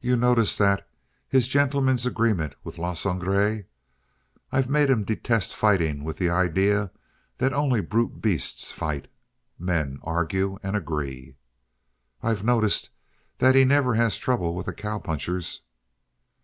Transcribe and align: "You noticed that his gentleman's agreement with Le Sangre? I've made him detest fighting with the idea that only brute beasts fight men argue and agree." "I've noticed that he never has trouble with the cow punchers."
"You 0.00 0.14
noticed 0.14 0.56
that 0.60 0.88
his 1.28 1.48
gentleman's 1.48 2.06
agreement 2.06 2.54
with 2.62 2.78
Le 2.78 2.94
Sangre? 2.94 3.64
I've 4.52 4.70
made 4.70 4.88
him 4.88 5.02
detest 5.02 5.52
fighting 5.52 6.04
with 6.04 6.18
the 6.18 6.30
idea 6.30 6.92
that 7.38 7.52
only 7.52 7.80
brute 7.80 8.22
beasts 8.22 8.70
fight 8.70 9.08
men 9.58 9.98
argue 10.02 10.60
and 10.62 10.76
agree." 10.76 11.34
"I've 12.22 12.44
noticed 12.44 12.90
that 13.38 13.56
he 13.56 13.64
never 13.64 13.94
has 13.96 14.16
trouble 14.16 14.54
with 14.54 14.66
the 14.66 14.72
cow 14.72 15.00
punchers." 15.00 15.62